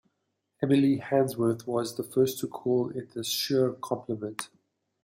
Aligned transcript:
Emilie 0.63 0.97
Haynsworth 0.99 1.67
was 1.67 1.93
the 1.95 2.01
first 2.01 2.39
to 2.39 2.47
call 2.47 2.89
it 2.89 3.11
the 3.13 3.19
"Schur 3.19 3.79
complement". 3.81 4.49